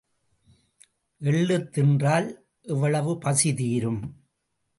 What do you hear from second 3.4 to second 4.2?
தீரும்.